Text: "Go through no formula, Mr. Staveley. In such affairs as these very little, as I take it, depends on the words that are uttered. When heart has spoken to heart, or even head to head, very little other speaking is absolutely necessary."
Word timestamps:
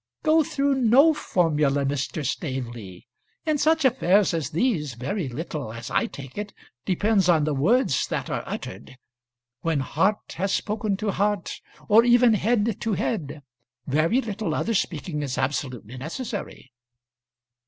"Go 0.23 0.41
through 0.43 0.73
no 0.81 1.13
formula, 1.13 1.85
Mr. 1.85 2.25
Staveley. 2.25 3.07
In 3.45 3.59
such 3.59 3.85
affairs 3.85 4.33
as 4.33 4.49
these 4.49 4.95
very 4.95 5.29
little, 5.29 5.71
as 5.71 5.91
I 5.91 6.07
take 6.07 6.39
it, 6.39 6.55
depends 6.85 7.29
on 7.29 7.43
the 7.43 7.53
words 7.53 8.07
that 8.07 8.27
are 8.27 8.41
uttered. 8.47 8.97
When 9.61 9.81
heart 9.81 10.33
has 10.37 10.51
spoken 10.53 10.97
to 10.97 11.11
heart, 11.11 11.61
or 11.87 12.03
even 12.03 12.33
head 12.33 12.81
to 12.81 12.93
head, 12.93 13.43
very 13.85 14.21
little 14.21 14.55
other 14.55 14.73
speaking 14.73 15.21
is 15.21 15.37
absolutely 15.37 15.97
necessary." 15.97 16.71